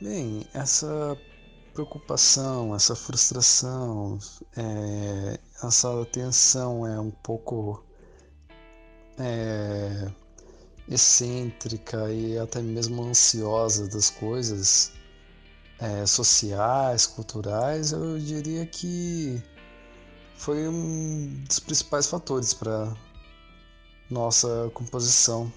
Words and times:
Bem, 0.00 0.46
essa 0.54 1.14
preocupação, 1.74 2.74
essa 2.74 2.96
frustração, 2.96 4.18
é, 4.56 5.38
essa 5.62 6.06
tensão 6.06 6.86
é 6.86 6.98
um 6.98 7.10
pouco 7.10 7.84
é, 9.18 10.10
excêntrica 10.88 12.10
e 12.10 12.38
até 12.38 12.62
mesmo 12.62 13.02
ansiosa 13.02 13.88
das 13.88 14.08
coisas 14.08 14.90
é, 15.78 16.06
sociais, 16.06 17.06
culturais, 17.06 17.92
eu 17.92 18.18
diria 18.18 18.64
que 18.64 19.42
foi 20.34 20.66
um 20.66 21.44
dos 21.46 21.60
principais 21.60 22.06
fatores 22.06 22.54
para 22.54 22.96
nossa 24.10 24.70
composição. 24.72 25.52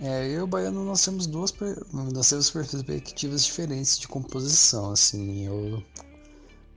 É, 0.00 0.26
eu 0.28 0.30
e 0.30 0.42
o 0.42 0.46
Baiano 0.46 0.84
nós 0.84 1.04
temos 1.04 1.26
duas 1.26 1.52
nós 1.92 2.28
temos 2.28 2.50
perspectivas 2.50 3.44
diferentes 3.44 3.98
de 3.98 4.06
composição, 4.06 4.92
assim, 4.92 5.46
eu 5.46 5.82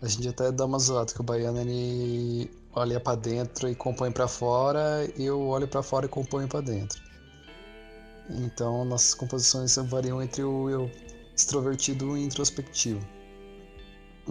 a 0.02 0.08
gente 0.08 0.28
até 0.28 0.52
dá 0.52 0.66
uma 0.66 0.80
zoada 0.80 1.14
que 1.14 1.22
o 1.22 1.24
Baiano 1.24 1.60
ele 1.60 2.50
olha 2.74 3.00
para 3.00 3.16
dentro 3.16 3.70
e 3.70 3.76
compõe 3.76 4.12
para 4.12 4.28
fora, 4.28 5.08
eu 5.16 5.40
olho 5.40 5.68
para 5.68 5.84
fora 5.84 6.08
e 6.08 6.10
componho 6.10 6.48
para 6.48 6.62
dentro. 6.62 7.00
Então 8.28 8.84
nossas 8.86 9.14
composições 9.14 9.76
variam 9.76 10.20
entre 10.22 10.44
o 10.44 10.70
eu 10.70 10.90
extrovertido 11.36 12.18
e 12.18 12.24
introspectivo. 12.24 13.06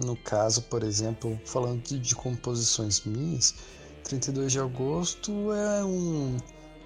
No 0.03 0.17
caso, 0.17 0.63
por 0.63 0.83
exemplo, 0.83 1.39
falando 1.45 1.81
de, 1.83 1.99
de 1.99 2.15
composições 2.15 3.05
minhas, 3.05 3.55
32 4.03 4.51
de 4.51 4.59
agosto 4.59 5.53
é 5.53 5.85
um 5.85 6.37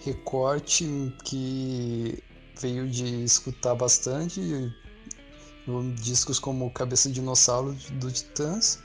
recorte 0.03 1.13
que 1.23 2.23
veio 2.59 2.89
de 2.89 3.23
escutar 3.23 3.75
bastante 3.75 4.41
discos 5.95 6.39
como 6.39 6.69
Cabeça 6.71 7.09
de 7.09 7.15
Dinossauro 7.15 7.73
do 7.93 8.11
Titãs 8.11 8.79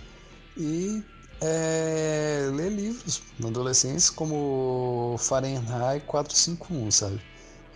e 0.56 1.02
é, 1.40 2.48
ler 2.52 2.70
livros 2.70 3.22
na 3.38 3.48
adolescência 3.48 4.12
como 4.14 5.16
Fahrenheit 5.18 6.04
451, 6.06 6.90
sabe? 6.90 7.20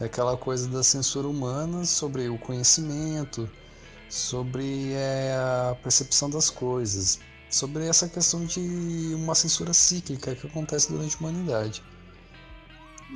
É 0.00 0.04
aquela 0.04 0.36
coisa 0.36 0.68
da 0.68 0.82
censura 0.82 1.28
humana 1.28 1.84
sobre 1.84 2.28
o 2.28 2.38
conhecimento, 2.38 3.48
sobre 4.08 4.92
é, 4.92 5.34
a 5.34 5.76
percepção 5.82 6.28
das 6.28 6.50
coisas, 6.50 7.20
sobre 7.48 7.86
essa 7.86 8.08
questão 8.08 8.44
de 8.44 8.60
uma 9.14 9.34
censura 9.34 9.72
cíclica 9.72 10.34
que 10.34 10.46
acontece 10.46 10.90
durante 10.90 11.16
a 11.16 11.18
humanidade. 11.20 11.82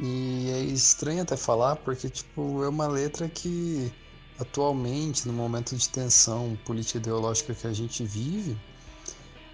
E 0.00 0.50
é 0.50 0.61
estranho 0.61 1.22
até 1.22 1.36
falar 1.36 1.77
porque 1.77 2.08
tipo 2.08 2.62
é 2.62 2.69
uma 2.69 2.86
letra 2.86 3.28
que 3.28 3.92
atualmente 4.39 5.27
no 5.27 5.33
momento 5.33 5.77
de 5.77 5.89
tensão 5.89 6.56
política 6.64 6.98
ideológica 6.98 7.55
que 7.55 7.67
a 7.67 7.72
gente 7.72 8.05
vive 8.05 8.56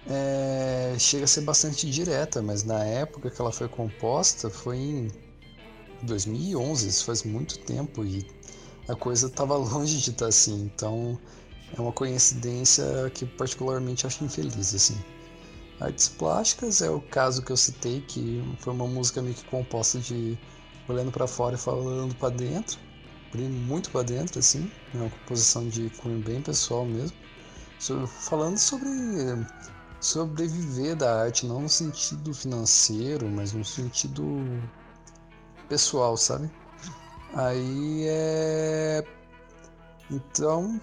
é, 0.07 0.95
chega 0.99 1.25
a 1.25 1.27
ser 1.27 1.41
bastante 1.41 1.89
direta, 1.89 2.41
mas 2.41 2.63
na 2.63 2.83
época 2.83 3.29
que 3.29 3.41
ela 3.41 3.51
foi 3.51 3.67
composta 3.67 4.49
foi 4.49 4.77
em 4.77 5.11
2011, 6.03 6.87
isso 6.87 7.05
faz 7.05 7.23
muito 7.23 7.57
tempo 7.59 8.05
e 8.05 8.25
a 8.87 8.95
coisa 8.95 9.27
estava 9.27 9.55
longe 9.57 9.97
de 9.99 10.11
estar 10.11 10.27
assim, 10.27 10.69
então 10.73 11.19
é 11.75 11.81
uma 11.81 11.91
coincidência 11.91 12.85
que 13.13 13.25
particularmente 13.25 14.05
acho 14.05 14.23
infeliz 14.23 14.75
assim. 14.75 14.97
Artes 15.79 16.07
plásticas 16.07 16.81
é 16.81 16.89
o 16.89 17.01
caso 17.01 17.43
que 17.43 17.51
eu 17.51 17.57
citei, 17.57 18.01
que 18.01 18.41
foi 18.59 18.73
uma 18.73 18.87
música 18.87 19.21
meio 19.21 19.35
que 19.35 19.43
composta 19.43 19.99
de 19.99 20.37
olhando 20.87 21.11
para 21.11 21.27
fora 21.27 21.55
e 21.55 21.57
falando 21.57 22.15
para 22.15 22.29
dentro, 22.29 22.79
muito 23.33 23.91
para 23.91 24.03
dentro 24.03 24.39
assim, 24.39 24.71
é 24.93 24.97
uma 24.97 25.09
composição 25.09 25.67
de 25.67 25.89
cunho 25.97 26.19
bem 26.19 26.41
pessoal 26.41 26.85
mesmo, 26.85 27.17
falando 28.07 28.57
sobre 28.57 28.87
sobreviver 29.99 30.95
da 30.95 31.23
arte, 31.23 31.45
não 31.45 31.61
no 31.61 31.69
sentido 31.69 32.33
financeiro, 32.33 33.27
mas 33.27 33.51
no 33.53 33.65
sentido 33.65 34.23
pessoal, 35.67 36.15
sabe? 36.15 36.49
Aí 37.33 38.05
é. 38.07 39.05
Então, 40.09 40.79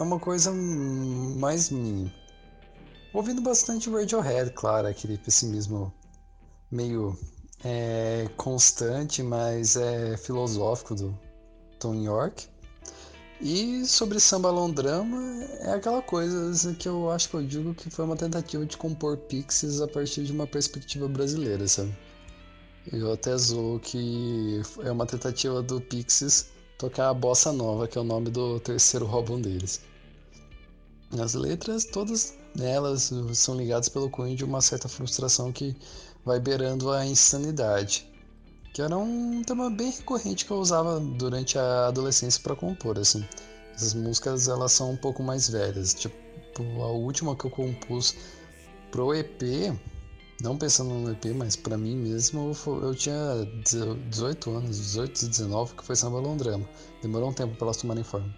é 0.00 0.02
uma 0.02 0.18
coisa 0.18 0.50
mais 0.52 1.70
minha. 1.70 2.12
Ouvindo 3.16 3.40
bastante 3.40 3.88
Radiohead, 3.88 4.50
claro, 4.50 4.88
aquele 4.88 5.16
pessimismo 5.16 5.90
meio 6.70 7.18
é, 7.64 8.28
constante, 8.36 9.22
mas 9.22 9.74
é 9.74 10.18
filosófico 10.18 10.94
do 10.94 11.18
Tom 11.80 11.94
York. 11.94 12.46
E 13.40 13.86
sobre 13.86 14.20
samba 14.20 14.50
londrama, 14.50 15.18
é 15.60 15.72
aquela 15.72 16.02
coisa 16.02 16.74
que 16.74 16.86
eu 16.86 17.10
acho 17.10 17.30
que 17.30 17.36
eu 17.36 17.42
digo 17.42 17.74
que 17.74 17.88
foi 17.88 18.04
uma 18.04 18.16
tentativa 18.16 18.66
de 18.66 18.76
compor 18.76 19.16
Pixies 19.16 19.80
a 19.80 19.88
partir 19.88 20.24
de 20.24 20.32
uma 20.32 20.46
perspectiva 20.46 21.08
brasileira, 21.08 21.66
sabe? 21.66 21.96
Eu 22.92 23.10
até 23.14 23.34
zoo 23.38 23.80
que 23.80 24.60
é 24.82 24.90
uma 24.90 25.06
tentativa 25.06 25.62
do 25.62 25.80
Pixies 25.80 26.50
tocar 26.76 27.08
a 27.08 27.14
bossa 27.14 27.50
nova, 27.50 27.88
que 27.88 27.96
é 27.96 28.00
o 28.02 28.04
nome 28.04 28.28
do 28.28 28.60
terceiro 28.60 29.06
álbum 29.06 29.40
deles. 29.40 29.80
As 31.18 31.34
letras, 31.34 31.84
todas 31.84 32.34
elas 32.60 33.12
são 33.32 33.56
ligadas 33.56 33.88
pelo 33.88 34.10
cunho 34.10 34.36
de 34.36 34.44
uma 34.44 34.60
certa 34.60 34.88
frustração 34.88 35.52
que 35.52 35.76
vai 36.24 36.40
beirando 36.40 36.90
a 36.90 37.06
insanidade, 37.06 38.10
que 38.74 38.82
era 38.82 38.96
um 38.96 39.42
tema 39.44 39.70
bem 39.70 39.90
recorrente 39.90 40.44
que 40.44 40.50
eu 40.50 40.58
usava 40.58 40.98
durante 40.98 41.58
a 41.58 41.86
adolescência 41.86 42.42
para 42.42 42.56
compor, 42.56 42.98
assim. 42.98 43.24
Essas 43.74 43.94
músicas 43.94 44.48
elas 44.48 44.72
são 44.72 44.90
um 44.92 44.96
pouco 44.96 45.22
mais 45.22 45.48
velhas, 45.48 45.94
tipo 45.94 46.16
a 46.82 46.88
última 46.88 47.36
que 47.36 47.44
eu 47.44 47.50
compus 47.50 48.14
pro 48.90 49.14
EP 49.14 49.76
não 50.42 50.56
pensando 50.58 50.92
no 50.92 51.10
EP, 51.10 51.26
mas 51.34 51.56
para 51.56 51.78
mim 51.78 51.96
mesmo, 51.96 52.52
eu 52.82 52.94
tinha 52.94 53.16
18 53.64 54.50
anos, 54.50 54.76
18, 54.76 55.28
19, 55.28 55.74
que 55.74 55.84
foi 55.84 55.96
Samba 55.96 56.18
Londrama. 56.18 56.68
Demorou 57.00 57.30
um 57.30 57.32
tempo 57.32 57.56
para 57.56 57.66
elas 57.68 57.78
tomarem 57.78 58.04
forma. 58.04 58.30